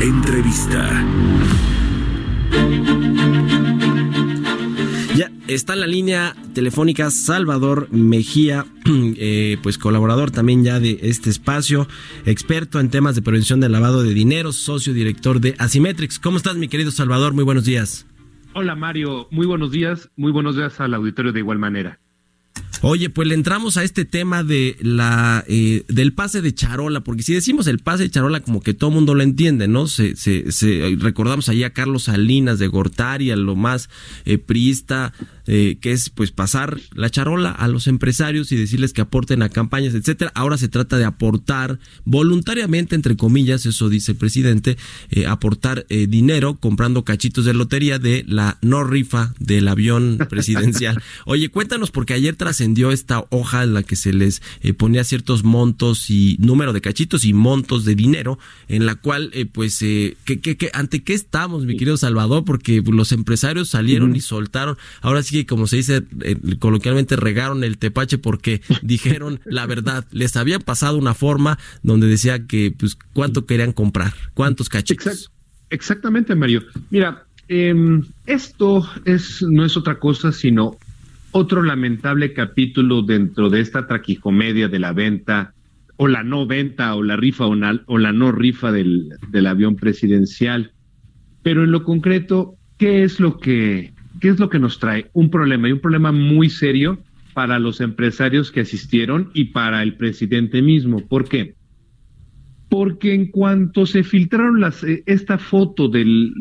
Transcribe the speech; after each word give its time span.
Entrevista. 0.00 1.04
Ya 5.14 5.30
está 5.46 5.74
en 5.74 5.80
la 5.80 5.86
línea 5.86 6.34
telefónica 6.54 7.10
Salvador 7.10 7.88
Mejía, 7.92 8.66
eh, 8.86 9.58
pues 9.62 9.78
colaborador 9.78 10.30
también 10.30 10.64
ya 10.64 10.80
de 10.80 10.98
este 11.02 11.30
espacio, 11.30 11.86
experto 12.26 12.80
en 12.80 12.90
temas 12.90 13.14
de 13.14 13.22
prevención 13.22 13.60
del 13.60 13.72
lavado 13.72 14.02
de 14.02 14.14
dinero, 14.14 14.52
socio 14.52 14.92
director 14.92 15.40
de 15.40 15.54
Asimetrix. 15.58 16.18
¿Cómo 16.18 16.36
estás, 16.36 16.56
mi 16.56 16.68
querido 16.68 16.90
Salvador? 16.90 17.34
Muy 17.34 17.44
buenos 17.44 17.64
días. 17.64 18.06
Hola, 18.54 18.74
Mario. 18.74 19.28
Muy 19.30 19.46
buenos 19.46 19.70
días. 19.70 20.10
Muy 20.16 20.32
buenos 20.32 20.56
días 20.56 20.80
al 20.80 20.94
auditorio 20.94 21.32
de 21.32 21.40
igual 21.40 21.58
manera. 21.58 22.01
Oye, 22.84 23.10
pues 23.10 23.28
le 23.28 23.34
entramos 23.34 23.76
a 23.76 23.84
este 23.84 24.04
tema 24.04 24.42
de 24.42 24.76
la 24.80 25.44
eh, 25.46 25.84
del 25.88 26.12
pase 26.12 26.42
de 26.42 26.52
charola, 26.52 27.02
porque 27.02 27.22
si 27.22 27.32
decimos 27.32 27.68
el 27.68 27.78
pase 27.78 28.02
de 28.02 28.10
charola, 28.10 28.40
como 28.40 28.60
que 28.60 28.74
todo 28.74 28.90
mundo 28.90 29.14
lo 29.14 29.22
entiende, 29.22 29.68
¿no? 29.68 29.86
Se, 29.86 30.16
se, 30.16 30.50
se 30.50 30.96
recordamos 30.98 31.48
ahí 31.48 31.62
a 31.62 31.72
Carlos 31.72 32.04
Salinas 32.04 32.58
de 32.58 32.66
Gortari, 32.66 33.30
a 33.30 33.36
lo 33.36 33.54
más 33.54 33.88
eh, 34.24 34.36
priista 34.38 35.12
eh, 35.46 35.78
que 35.80 35.90
es 35.90 36.08
pues 36.08 36.30
pasar 36.30 36.78
la 36.94 37.10
charola 37.10 37.50
a 37.50 37.66
los 37.66 37.88
empresarios 37.88 38.52
y 38.52 38.56
decirles 38.56 38.92
que 38.92 39.00
aporten 39.00 39.42
a 39.42 39.48
campañas, 39.48 39.92
etcétera. 39.94 40.30
Ahora 40.36 40.56
se 40.56 40.68
trata 40.68 40.98
de 40.98 41.04
aportar 41.04 41.80
voluntariamente, 42.04 42.94
entre 42.94 43.16
comillas, 43.16 43.66
eso 43.66 43.88
dice 43.88 44.12
el 44.12 44.18
presidente, 44.18 44.76
eh, 45.10 45.26
aportar 45.26 45.84
eh, 45.88 46.06
dinero 46.06 46.60
comprando 46.60 47.04
cachitos 47.04 47.44
de 47.44 47.54
lotería 47.54 47.98
de 47.98 48.24
la 48.28 48.58
no 48.62 48.84
rifa 48.84 49.34
del 49.40 49.66
avión 49.66 50.18
presidencial. 50.30 51.02
Oye, 51.26 51.48
cuéntanos 51.48 51.90
porque 51.90 52.14
ayer 52.14 52.36
trascendió 52.36 52.92
esta 52.92 53.24
hoja 53.30 53.64
en 53.64 53.74
la 53.74 53.82
que 53.82 53.96
se 53.96 54.12
les 54.12 54.42
ponía 54.76 55.02
ciertos 55.02 55.42
montos 55.42 56.08
y 56.08 56.36
número 56.38 56.72
de 56.72 56.80
cachitos 56.80 57.24
y 57.24 57.32
montos 57.32 57.84
de 57.84 57.96
dinero, 57.96 58.38
en 58.68 58.86
la 58.86 58.94
cual 58.94 59.32
pues 59.52 59.78
que, 59.80 60.16
que, 60.24 60.70
ante 60.72 61.02
qué 61.02 61.14
estamos, 61.14 61.64
mi 61.64 61.76
querido 61.76 61.96
Salvador, 61.96 62.44
porque 62.44 62.82
los 62.86 63.10
empresarios 63.10 63.70
salieron 63.70 64.14
y 64.14 64.20
soltaron. 64.20 64.76
Ahora 65.00 65.22
sí 65.22 65.31
que, 65.32 65.46
como 65.46 65.66
se 65.66 65.76
dice 65.76 66.02
eh, 66.20 66.36
coloquialmente, 66.58 67.16
regaron 67.16 67.64
el 67.64 67.78
tepache 67.78 68.18
porque 68.18 68.60
dijeron 68.82 69.40
la 69.44 69.66
verdad. 69.66 70.06
Les 70.12 70.36
había 70.36 70.58
pasado 70.58 70.98
una 70.98 71.14
forma 71.14 71.58
donde 71.82 72.06
decía 72.06 72.46
que, 72.46 72.72
pues, 72.76 72.96
cuánto 73.12 73.46
querían 73.46 73.72
comprar, 73.72 74.12
cuántos 74.34 74.68
cachitos. 74.68 75.30
exactamente, 75.70 76.34
Mario. 76.34 76.62
Mira, 76.90 77.24
em, 77.48 78.04
esto 78.26 78.88
es, 79.04 79.42
no 79.42 79.64
es 79.64 79.76
otra 79.76 79.98
cosa 79.98 80.32
sino 80.32 80.76
otro 81.32 81.62
lamentable 81.62 82.34
capítulo 82.34 83.02
dentro 83.02 83.48
de 83.48 83.60
esta 83.60 83.86
traquicomedia 83.86 84.68
de 84.68 84.78
la 84.78 84.92
venta 84.92 85.54
o 85.96 86.06
la 86.08 86.22
no 86.22 86.46
venta 86.46 86.94
o 86.94 87.02
la 87.02 87.16
rifa 87.16 87.46
o, 87.46 87.56
o 87.86 87.98
la 87.98 88.12
no 88.12 88.32
rifa 88.32 88.70
del, 88.70 89.08
del 89.28 89.46
avión 89.46 89.76
presidencial. 89.76 90.72
Pero 91.42 91.64
en 91.64 91.72
lo 91.72 91.84
concreto, 91.84 92.56
¿qué 92.78 93.02
es 93.02 93.18
lo 93.18 93.38
que 93.38 93.92
¿qué 94.22 94.28
es 94.28 94.38
lo 94.38 94.48
que 94.48 94.60
nos 94.60 94.78
trae? 94.78 95.10
Un 95.14 95.30
problema 95.30 95.68
y 95.68 95.72
un 95.72 95.80
problema 95.80 96.12
muy 96.12 96.48
serio 96.48 97.02
para 97.34 97.58
los 97.58 97.80
empresarios 97.80 98.52
que 98.52 98.60
asistieron 98.60 99.32
y 99.34 99.46
para 99.46 99.82
el 99.82 99.96
presidente 99.96 100.62
mismo. 100.62 101.00
¿Por 101.08 101.28
qué? 101.28 101.56
Porque 102.68 103.14
en 103.14 103.32
cuanto 103.32 103.84
se 103.84 104.04
filtraron 104.04 104.60
las, 104.60 104.84
eh, 104.84 105.02
esta 105.06 105.38
foto 105.38 105.88
del, 105.88 106.32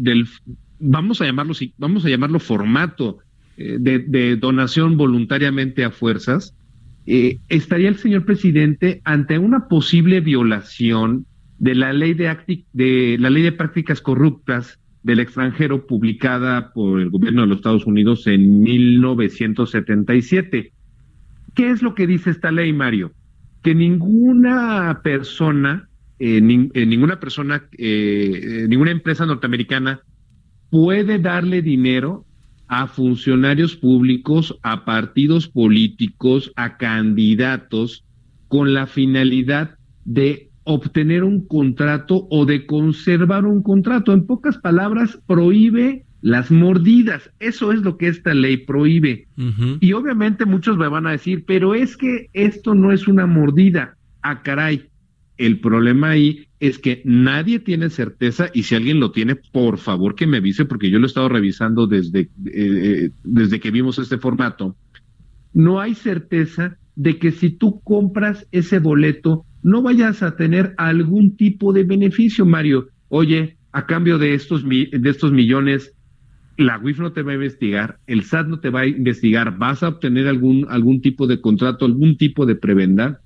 vamos 0.80 1.22
a 1.22 1.26
llamarlo, 1.26 1.54
vamos 1.80 2.06
a 2.06 2.10
llamarlo 2.10 2.40
formato 2.40 3.18
eh, 3.58 3.78
de, 3.80 4.36
donación 4.36 4.96
voluntariamente 4.96 5.84
a 5.84 5.90
fuerzas, 5.90 6.56
eh, 7.08 7.40
estaría 7.50 7.90
el 7.90 7.98
señor 7.98 8.26
presidente 8.26 9.02
ante 9.06 9.40
una 9.40 9.68
posible 9.68 10.22
violación 10.22 11.26
de 11.58 11.74
la 11.74 11.94
ley 11.94 12.14
de 12.14 13.18
la 13.20 13.30
ley 13.32 13.42
de 13.42 13.52
prácticas 13.52 14.02
corruptas 14.02 14.80
del 15.04 15.20
extranjero 15.20 15.88
publicada 15.88 16.72
por 16.74 17.02
el 17.02 17.10
gobierno 17.10 17.42
de 17.42 17.48
los 17.48 17.58
Estados 17.58 17.86
Unidos 17.86 18.28
en 18.28 18.62
1977. 18.62 20.72
¿Qué 21.56 21.70
es 21.70 21.82
lo 21.82 21.96
que 21.96 22.08
dice 22.08 22.30
esta 22.30 22.52
ley, 22.52 22.72
Mario? 22.72 23.12
Que 23.64 23.76
ninguna 23.76 25.02
persona, 25.04 25.90
eh, 26.20 26.42
eh, 26.74 26.86
ninguna 26.86 27.20
persona, 27.20 27.68
eh, 27.78 28.66
ninguna 28.70 28.92
empresa 28.92 29.26
norteamericana 29.26 30.02
puede 30.70 31.20
darle 31.20 31.62
dinero 31.62 32.26
a 32.68 32.88
funcionarios 32.88 33.76
públicos, 33.76 34.58
a 34.64 34.86
partidos 34.86 35.50
políticos, 35.50 36.54
a 36.56 36.78
candidatos, 36.78 38.06
con 38.48 38.74
la 38.74 38.88
finalidad 38.88 39.76
de 40.06 40.51
obtener 40.72 41.24
un 41.24 41.46
contrato 41.46 42.28
o 42.30 42.46
de 42.46 42.66
conservar 42.66 43.46
un 43.46 43.62
contrato. 43.62 44.14
En 44.14 44.26
pocas 44.26 44.58
palabras, 44.58 45.20
prohíbe 45.28 46.06
las 46.22 46.52
mordidas. 46.52 47.32
Eso 47.40 47.72
es 47.72 47.82
lo 47.82 47.98
que 47.98 48.08
esta 48.08 48.34
ley 48.34 48.58
prohíbe. 48.58 49.28
Y 49.80 49.94
obviamente 49.94 50.46
muchos 50.46 50.78
me 50.78 50.88
van 50.88 51.08
a 51.08 51.12
decir, 51.12 51.44
pero 51.46 51.74
es 51.76 51.98
que 51.98 52.30
esto 52.34 52.76
no 52.76 52.92
es 52.92 53.08
una 53.08 53.26
mordida. 53.26 53.98
Ah, 54.22 54.42
caray. 54.44 54.88
El 55.38 55.60
problema 55.60 56.12
ahí 56.12 56.46
es 56.60 56.78
que 56.78 57.02
nadie 57.04 57.60
tiene 57.60 57.90
certeza 57.90 58.52
y 58.54 58.64
si 58.64 58.76
alguien 58.76 59.00
lo 59.00 59.12
tiene, 59.12 59.36
por 59.36 59.80
favor 59.80 60.14
que 60.14 60.28
me 60.28 60.38
avise 60.38 60.66
porque 60.66 60.92
yo 60.92 61.00
lo 61.00 61.06
he 61.06 61.08
estado 61.08 61.30
revisando 61.30 61.88
desde, 61.88 62.20
eh, 62.20 62.30
eh, 62.54 63.10
desde 63.24 63.60
que 63.60 63.72
vimos 63.72 63.98
este 63.98 64.20
formato. 64.20 64.76
No 65.54 65.80
hay 65.80 65.96
certeza 65.96 66.78
de 66.96 67.18
que 67.18 67.32
si 67.32 67.50
tú 67.50 67.82
compras 67.82 68.48
ese 68.52 68.78
boleto 68.78 69.46
no 69.64 69.82
vayas 69.82 70.24
a 70.24 70.36
tener 70.36 70.74
algún 70.78 71.36
tipo 71.36 71.74
de 71.74 71.84
beneficio, 71.84 72.46
Mario. 72.46 72.90
Oye, 73.10 73.58
a 73.72 73.86
cambio 73.86 74.18
de 74.18 74.34
estos, 74.34 74.68
de 74.68 75.10
estos 75.10 75.32
millones, 75.32 75.94
la 76.58 76.78
WIF 76.78 77.00
no 77.00 77.12
te 77.12 77.22
va 77.22 77.32
a 77.32 77.36
investigar, 77.36 78.00
el 78.08 78.24
SAT 78.24 78.48
no 78.48 78.60
te 78.60 78.70
va 78.70 78.82
a 78.82 78.88
investigar, 78.88 79.58
vas 79.58 79.84
a 79.84 79.90
obtener 79.90 80.28
algún, 80.28 80.66
algún 80.70 81.02
tipo 81.02 81.28
de 81.28 81.42
contrato, 81.42 81.86
algún 81.86 82.18
tipo 82.18 82.46
de 82.46 82.56
prebenda. 82.56 83.22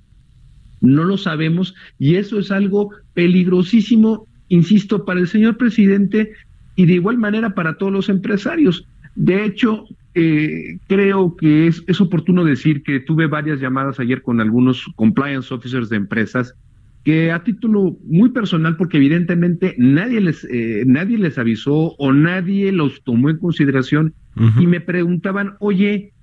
No 0.82 1.04
lo 1.04 1.18
sabemos 1.18 1.74
y 1.98 2.16
eso 2.16 2.40
es 2.40 2.52
algo 2.52 2.92
peligrosísimo, 3.14 4.28
insisto, 4.50 5.06
para 5.06 5.20
el 5.20 5.28
señor 5.28 5.58
presidente 5.58 6.34
y 6.76 6.86
de 6.86 6.94
igual 6.94 7.18
manera 7.18 7.56
para 7.56 7.78
todos 7.78 7.92
los 7.92 8.10
empresarios. 8.10 8.86
De 9.16 9.46
hecho, 9.46 9.86
eh, 10.16 10.80
creo 10.88 11.36
que 11.36 11.68
es, 11.68 11.84
es 11.88 12.02
oportuno 12.02 12.44
decir 12.44 12.84
que 12.84 13.02
tuve 13.02 13.28
varias 13.28 13.60
llamadas 13.60 14.00
ayer 14.00 14.22
con 14.22 14.40
algunos 14.40 14.86
compliance 14.96 15.54
officers 15.54 15.90
de 15.90 15.98
empresas 15.98 16.56
que 17.04 17.32
a 17.32 17.44
título 17.44 17.98
muy 18.04 18.30
personal, 18.30 18.78
porque 18.78 18.98
evidentemente 18.98 19.76
nadie 19.78 20.22
les, 20.22 20.44
eh, 20.46 20.84
nadie 20.88 21.20
les 21.20 21.38
avisó 21.38 21.94
o 22.00 22.12
nadie 22.12 22.72
los 22.72 23.04
tomó 23.04 23.30
en 23.30 23.38
consideración 23.38 24.16
y 24.60 24.68
me 24.68 24.82
preguntaban, 24.82 25.54
oye, 25.60 26.14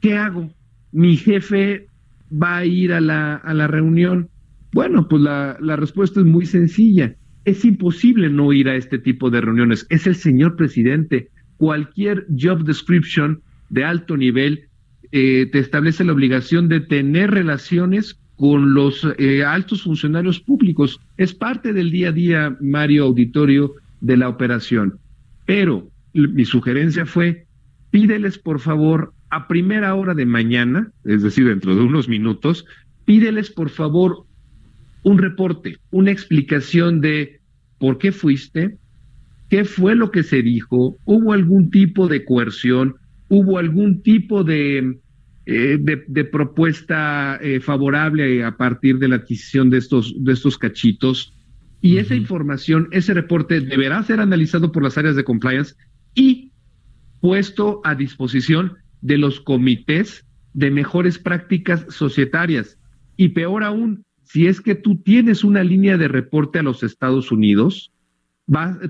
¿qué 0.00 0.16
hago? 0.16 0.50
Mi 0.92 1.16
jefe 1.16 1.86
va 2.30 2.58
a 2.58 2.64
ir 2.66 2.92
a 2.92 3.00
la, 3.00 3.36
a 3.36 3.54
la 3.54 3.66
reunión. 3.66 4.28
Bueno, 4.72 5.08
pues 5.08 5.22
la, 5.22 5.56
la 5.60 5.76
respuesta 5.76 6.20
es 6.20 6.26
muy 6.26 6.46
sencilla. 6.46 7.16
Es 7.44 7.64
imposible 7.64 8.28
no 8.28 8.52
ir 8.52 8.68
a 8.68 8.76
este 8.76 8.98
tipo 8.98 9.30
de 9.30 9.40
reuniones. 9.40 9.86
Es 9.88 10.06
el 10.06 10.14
señor 10.14 10.54
presidente 10.54 11.29
cualquier 11.60 12.26
job 12.30 12.64
description 12.64 13.42
de 13.68 13.84
alto 13.84 14.16
nivel 14.16 14.70
eh, 15.12 15.46
te 15.52 15.58
establece 15.58 16.04
la 16.04 16.14
obligación 16.14 16.70
de 16.70 16.80
tener 16.80 17.32
relaciones 17.32 18.18
con 18.36 18.72
los 18.72 19.06
eh, 19.18 19.44
altos 19.44 19.82
funcionarios 19.82 20.40
públicos. 20.40 20.98
Es 21.18 21.34
parte 21.34 21.74
del 21.74 21.90
día 21.90 22.08
a 22.08 22.12
día, 22.12 22.56
Mario 22.62 23.04
Auditorio, 23.04 23.74
de 24.00 24.16
la 24.16 24.30
operación. 24.30 24.98
Pero 25.44 25.90
mi 26.14 26.46
sugerencia 26.46 27.04
fue, 27.04 27.44
pídeles 27.90 28.38
por 28.38 28.58
favor 28.58 29.12
a 29.28 29.46
primera 29.46 29.94
hora 29.94 30.14
de 30.14 30.24
mañana, 30.24 30.90
es 31.04 31.22
decir, 31.22 31.46
dentro 31.46 31.76
de 31.76 31.82
unos 31.82 32.08
minutos, 32.08 32.64
pídeles 33.04 33.50
por 33.50 33.68
favor 33.68 34.24
un 35.02 35.18
reporte, 35.18 35.76
una 35.90 36.10
explicación 36.10 37.02
de 37.02 37.40
por 37.78 37.98
qué 37.98 38.12
fuiste, 38.12 38.78
¿Qué 39.50 39.64
fue 39.64 39.94
lo 39.94 40.10
que 40.10 40.22
se 40.22 40.42
dijo? 40.42 40.96
¿Hubo 41.04 41.32
algún 41.34 41.70
tipo 41.70 42.08
de 42.08 42.24
coerción? 42.24 42.94
¿Hubo 43.28 43.58
algún 43.58 44.02
tipo 44.02 44.44
de, 44.44 44.98
eh, 45.52 45.78
de, 45.80 46.24
propuesta 46.26 47.36
eh, 47.42 47.58
favorable 47.58 48.44
a 48.44 48.56
partir 48.56 49.00
de 49.00 49.08
la 49.08 49.16
adquisición 49.16 49.68
de 49.68 49.78
estos, 49.78 50.14
de 50.16 50.32
estos 50.32 50.56
cachitos. 50.56 51.34
Y 51.80 51.96
esa 51.96 52.14
información, 52.14 52.88
ese 52.92 53.14
reporte 53.14 53.60
deberá 53.60 54.00
ser 54.04 54.20
analizado 54.20 54.70
por 54.70 54.84
las 54.84 54.96
áreas 54.96 55.16
de 55.16 55.24
compliance 55.24 55.74
y 56.14 56.52
puesto 57.20 57.80
a 57.82 57.96
disposición 57.96 58.74
de 59.00 59.18
los 59.18 59.40
comités 59.40 60.24
de 60.52 60.70
mejores 60.70 61.18
prácticas 61.18 61.84
societarias. 61.88 62.78
Y 63.16 63.30
peor 63.30 63.64
aún, 63.64 64.04
si 64.22 64.46
es 64.46 64.60
que 64.60 64.76
tú 64.76 64.98
tienes 64.98 65.42
una 65.42 65.64
línea 65.64 65.96
de 65.98 66.06
reporte 66.06 66.60
a 66.60 66.62
los 66.62 66.84
Estados 66.84 67.32
Unidos, 67.32 67.92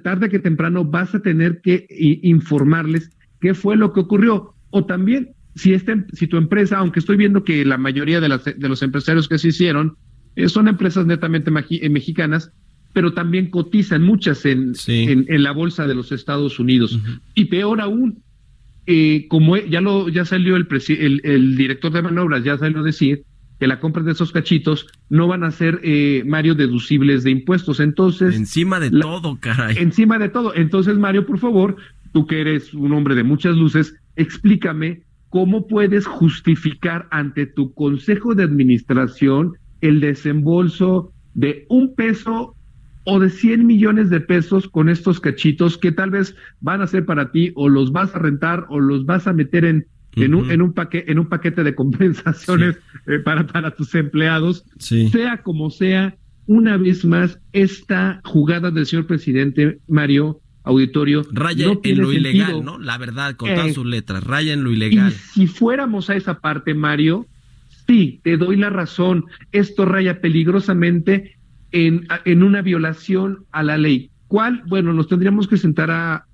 tarde 0.02 0.28
que 0.28 0.38
temprano 0.38 0.84
vas 0.84 1.14
a 1.14 1.20
tener 1.20 1.60
que 1.60 1.86
informarles 2.22 3.10
qué 3.40 3.54
fue 3.54 3.76
lo 3.76 3.92
que 3.92 4.00
ocurrió. 4.00 4.54
O 4.70 4.84
también, 4.84 5.30
si, 5.54 5.72
este, 5.72 6.04
si 6.12 6.26
tu 6.26 6.36
empresa, 6.36 6.78
aunque 6.78 7.00
estoy 7.00 7.16
viendo 7.16 7.44
que 7.44 7.64
la 7.64 7.78
mayoría 7.78 8.20
de, 8.20 8.28
las, 8.28 8.44
de 8.44 8.68
los 8.68 8.82
empresarios 8.82 9.28
que 9.28 9.38
se 9.38 9.48
hicieron 9.48 9.96
eh, 10.36 10.48
son 10.48 10.68
empresas 10.68 11.06
netamente 11.06 11.50
eh, 11.70 11.88
mexicanas, 11.88 12.52
pero 12.92 13.12
también 13.12 13.50
cotizan 13.50 14.02
muchas 14.02 14.44
en, 14.46 14.72
en, 14.86 15.42
la 15.42 15.52
bolsa 15.52 15.86
de 15.86 15.94
los 15.94 16.12
Estados 16.12 16.58
Unidos. 16.58 16.98
Y 17.34 17.46
peor 17.46 17.80
aún, 17.80 18.22
eh, 18.86 19.26
como 19.28 19.56
ya 19.56 19.80
lo 19.80 20.08
ya 20.08 20.24
salió 20.24 20.56
el, 20.56 20.66
el, 20.88 21.20
el, 21.22 21.56
director 21.56 21.92
de 21.92 22.02
maniobras, 22.02 22.42
ya 22.42 22.58
salió 22.58 22.80
a 22.80 22.82
decir 22.82 23.24
que 23.60 23.66
la 23.66 23.78
compra 23.78 24.02
de 24.02 24.12
esos 24.12 24.32
cachitos 24.32 24.86
no 25.10 25.28
van 25.28 25.44
a 25.44 25.50
ser, 25.50 25.80
eh, 25.84 26.24
Mario, 26.26 26.54
deducibles 26.54 27.22
de 27.24 27.30
impuestos. 27.30 27.78
Entonces. 27.78 28.34
Encima 28.34 28.80
de 28.80 28.90
todo, 28.90 29.38
caray. 29.38 29.76
Encima 29.78 30.18
de 30.18 30.30
todo. 30.30 30.54
Entonces, 30.54 30.96
Mario, 30.96 31.26
por 31.26 31.38
favor, 31.38 31.76
tú 32.12 32.26
que 32.26 32.40
eres 32.40 32.72
un 32.72 32.92
hombre 32.94 33.14
de 33.14 33.22
muchas 33.22 33.56
luces, 33.56 33.94
explícame 34.16 35.02
cómo 35.28 35.66
puedes 35.66 36.06
justificar 36.06 37.06
ante 37.10 37.44
tu 37.44 37.74
consejo 37.74 38.34
de 38.34 38.44
administración 38.44 39.52
el 39.82 40.00
desembolso 40.00 41.12
de 41.34 41.66
un 41.68 41.94
peso 41.94 42.56
o 43.04 43.20
de 43.20 43.28
100 43.28 43.66
millones 43.66 44.08
de 44.08 44.20
pesos 44.20 44.68
con 44.68 44.88
estos 44.88 45.20
cachitos 45.20 45.76
que 45.76 45.92
tal 45.92 46.10
vez 46.10 46.34
van 46.60 46.80
a 46.80 46.86
ser 46.86 47.04
para 47.04 47.30
ti 47.30 47.52
o 47.56 47.68
los 47.68 47.92
vas 47.92 48.14
a 48.14 48.18
rentar 48.18 48.64
o 48.70 48.80
los 48.80 49.04
vas 49.04 49.26
a 49.26 49.34
meter 49.34 49.66
en, 49.66 49.86
en, 50.16 50.34
un, 50.34 50.50
en, 50.50 50.62
un, 50.62 50.72
paquete, 50.72 51.10
en 51.10 51.18
un 51.18 51.28
paquete 51.28 51.62
de 51.62 51.74
compensaciones 51.74 52.78
eh, 53.06 53.18
para, 53.18 53.46
para 53.46 53.70
tus 53.70 53.94
empleados. 53.94 54.64
Sea 54.78 55.42
como 55.42 55.70
sea, 55.70 56.16
una 56.46 56.76
vez 56.76 57.04
más, 57.04 57.38
esta 57.52 58.20
jugada 58.24 58.70
del 58.70 58.86
señor 58.86 59.06
presidente 59.06 59.78
Mario 59.86 60.40
Auditorio. 60.64 61.22
Raya 61.32 61.66
en 61.82 61.98
lo 61.98 62.12
ilegal, 62.12 62.64
¿no? 62.64 62.78
La 62.78 62.98
verdad, 62.98 63.36
con 63.36 63.48
todas 63.50 63.68
eh, 63.68 63.74
sus 63.74 63.86
letras, 63.86 64.24
raya 64.24 64.52
en 64.52 64.64
lo 64.64 64.70
ilegal. 64.70 65.12
si 65.12 65.46
fuéramos 65.46 66.10
a 66.10 66.16
esa 66.16 66.40
parte, 66.40 66.74
Mario, 66.74 67.26
sí, 67.86 68.20
te 68.22 68.36
doy 68.36 68.56
la 68.56 68.70
razón. 68.70 69.24
Esto 69.52 69.84
raya 69.84 70.20
peligrosamente 70.20 71.36
en, 71.72 72.06
en 72.24 72.42
una 72.42 72.62
violación 72.62 73.44
a 73.52 73.62
la 73.62 73.78
ley. 73.78 74.10
¿Cuál? 74.26 74.62
Bueno, 74.66 74.92
nos 74.92 75.08
tendríamos 75.08 75.48
que 75.48 75.56
sentar 75.56 75.90
a, 75.90 76.26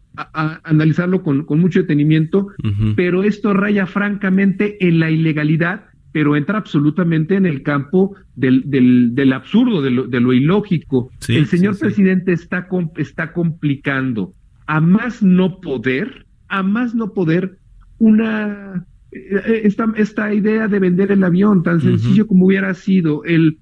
analizarlo 0.64 1.22
con, 1.22 1.44
con, 1.44 1.60
mucho 1.60 1.80
detenimiento, 1.80 2.48
pero 2.96 3.22
esto 3.22 3.52
raya 3.52 3.86
francamente 3.86 4.76
en 4.86 4.98
la 4.98 5.10
ilegalidad, 5.10 5.86
pero 6.12 6.36
entra 6.36 6.58
absolutamente 6.58 7.34
en 7.34 7.44
el 7.44 7.62
campo 7.62 8.16
del, 8.34 8.62
del, 8.66 9.14
del 9.14 9.32
absurdo, 9.32 9.82
de 9.82 9.90
lo, 9.90 10.06
de 10.06 10.20
lo 10.20 10.32
ilógico. 10.32 11.10
el 11.28 11.46
señor 11.46 11.78
presidente 11.78 12.32
Está, 12.32 12.68
está 12.96 13.32
complicando 13.32 14.32
a 14.66 14.80
más 14.80 15.22
no 15.22 15.60
poder, 15.60 16.26
a 16.48 16.62
más 16.62 16.94
no 16.94 17.12
poder, 17.12 17.58
una 17.98 18.86
eh, 19.12 19.60
esta, 19.64 19.92
esta 19.96 20.34
idea 20.34 20.68
de 20.68 20.78
vender 20.78 21.12
el 21.12 21.24
avión, 21.24 21.62
tan 21.62 21.80
sencillo 21.80 22.26
como 22.26 22.46
hubiera 22.46 22.74
sido 22.74 23.24
el 23.24 23.58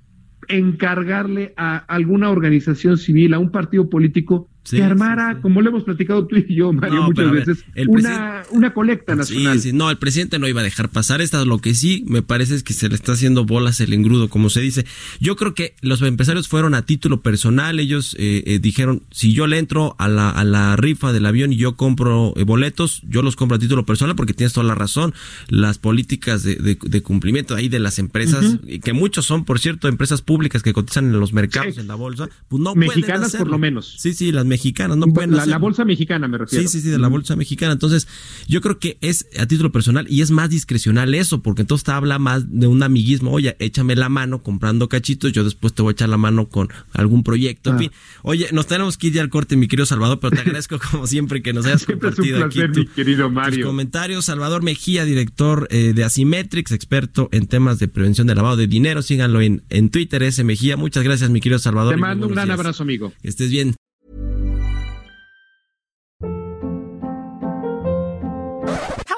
encargarle 0.48 1.54
a 1.56 1.76
alguna 1.76 2.30
organización 2.30 2.98
civil, 2.98 3.34
a 3.34 3.38
un 3.38 3.50
partido 3.50 3.88
político, 3.88 4.48
que 4.70 4.82
armara, 4.82 5.40
como 5.40 5.60
lo 5.60 5.70
hemos 5.70 5.84
platicado 5.84 6.26
tú 6.26 6.36
y 6.36 6.54
yo, 6.54 6.72
Mario, 6.72 7.02
muchas 7.02 7.30
veces, 7.30 7.64
una, 7.86 8.42
una 8.50 8.72
colecta 8.72 9.14
nacional. 9.14 9.60
Sí, 9.60 9.72
no, 9.72 9.90
el 9.90 9.98
presidente 9.98 10.38
no 10.38 10.48
iba 10.48 10.60
a 10.60 10.64
dejar 10.64 10.88
pasar 10.88 11.20
esta. 11.20 11.44
Lo 11.44 11.58
que 11.58 11.74
sí 11.74 12.04
me 12.06 12.22
parece 12.22 12.54
es 12.54 12.62
que 12.62 12.72
se 12.72 12.88
le 12.88 12.94
está 12.94 13.12
haciendo 13.12 13.44
bolas 13.44 13.80
el 13.80 13.92
engrudo, 13.92 14.28
como 14.28 14.50
se 14.50 14.60
dice. 14.60 14.86
Yo 15.20 15.36
creo 15.36 15.54
que 15.54 15.74
los 15.82 16.00
empresarios 16.02 16.48
fueron 16.48 16.74
a 16.74 16.82
título 16.82 17.22
personal. 17.22 17.80
Ellos 17.80 18.16
eh, 18.18 18.42
eh, 18.46 18.58
dijeron: 18.58 19.02
si 19.10 19.32
yo 19.32 19.46
le 19.46 19.58
entro 19.58 19.96
a 19.98 20.08
la, 20.08 20.30
a 20.30 20.44
la 20.44 20.76
rifa 20.76 21.12
del 21.12 21.26
avión 21.26 21.52
y 21.52 21.56
yo 21.56 21.76
compro 21.76 22.32
eh, 22.36 22.44
boletos, 22.44 23.02
yo 23.08 23.22
los 23.22 23.36
compro 23.36 23.56
a 23.56 23.58
título 23.58 23.84
personal 23.84 24.16
porque 24.16 24.34
tienes 24.34 24.52
toda 24.52 24.66
la 24.66 24.74
razón. 24.74 25.14
Las 25.48 25.78
políticas 25.78 26.42
de, 26.42 26.56
de, 26.56 27.02
cumplimiento 27.02 27.54
ahí 27.54 27.68
de 27.68 27.78
las 27.78 27.98
empresas, 27.98 28.58
que 28.82 28.92
muchos 28.92 29.26
son, 29.26 29.44
por 29.44 29.58
cierto, 29.58 29.88
empresas 29.88 30.22
públicas 30.22 30.62
que 30.62 30.72
cotizan 30.72 31.06
en 31.06 31.20
los 31.20 31.32
mercados, 31.32 31.78
en 31.78 31.86
la 31.86 31.94
bolsa, 31.94 32.28
pues 32.48 32.62
no 32.62 32.74
Mexicanas 32.74 33.36
por 33.36 33.48
lo 33.48 33.58
menos. 33.58 33.94
Sí, 33.98 34.14
sí, 34.14 34.32
las 34.32 34.44
mexicanas, 34.54 34.96
no 34.96 35.06
pueden 35.08 35.32
la, 35.32 35.46
la, 35.46 35.58
bolsa 35.58 35.84
mexicana 35.84 36.28
me 36.28 36.38
refiero. 36.38 36.62
Sí, 36.62 36.68
sí, 36.68 36.80
sí, 36.80 36.88
de 36.88 36.98
la 36.98 37.08
bolsa 37.08 37.34
mexicana. 37.34 37.72
Entonces, 37.72 38.06
yo 38.46 38.60
creo 38.60 38.78
que 38.78 38.98
es 39.00 39.26
a 39.36 39.46
título 39.46 39.72
personal 39.72 40.06
y 40.08 40.22
es 40.22 40.30
más 40.30 40.48
discrecional 40.48 41.12
eso, 41.14 41.42
porque 41.42 41.62
entonces 41.62 41.84
te 41.84 41.90
habla 41.90 42.20
más 42.20 42.44
de 42.48 42.68
un 42.68 42.82
amiguismo, 42.82 43.32
oye, 43.32 43.56
échame 43.58 43.96
la 43.96 44.08
mano 44.08 44.42
comprando 44.42 44.88
cachitos, 44.88 45.32
yo 45.32 45.42
después 45.42 45.72
te 45.72 45.82
voy 45.82 45.90
a 45.90 45.92
echar 45.92 46.08
la 46.08 46.18
mano 46.18 46.48
con 46.48 46.68
algún 46.92 47.24
proyecto, 47.24 47.70
en 47.70 47.76
ah. 47.76 47.78
fin. 47.80 47.90
Oye, 48.22 48.48
nos 48.52 48.68
tenemos 48.68 48.96
que 48.96 49.08
ir 49.08 49.14
ya 49.14 49.22
al 49.22 49.28
corte, 49.28 49.56
mi 49.56 49.66
querido 49.66 49.86
Salvador, 49.86 50.20
pero 50.20 50.30
te 50.30 50.40
agradezco 50.46 50.78
como 50.78 51.08
siempre 51.08 51.42
que 51.42 51.52
nos 51.52 51.66
hayas 51.66 51.84
compartido 51.84 52.44
un 52.44 52.50
placer, 52.50 52.70
aquí 52.70 52.80
mi 52.80 52.86
querido 52.86 53.30
Mario. 53.30 53.66
comentarios. 53.66 54.24
Salvador 54.24 54.62
Mejía, 54.62 55.04
director 55.04 55.66
eh, 55.70 55.92
de 55.94 56.04
Asimetrix, 56.04 56.70
experto 56.70 57.28
en 57.32 57.46
temas 57.46 57.78
de 57.78 57.88
prevención 57.88 58.26
de 58.26 58.34
lavado 58.34 58.56
de 58.56 58.66
dinero. 58.66 59.02
Síganlo 59.02 59.40
en, 59.40 59.64
en 59.70 59.90
Twitter, 59.90 60.22
ese 60.22 60.44
Mejía. 60.44 60.76
Muchas 60.76 61.02
gracias, 61.02 61.30
mi 61.30 61.40
querido 61.40 61.58
Salvador. 61.58 61.94
Te 61.94 62.00
mando 62.00 62.28
un 62.28 62.34
gran 62.34 62.50
abrazo, 62.50 62.82
amigo. 62.82 63.12
Que 63.22 63.28
estés 63.28 63.50
bien. 63.50 63.74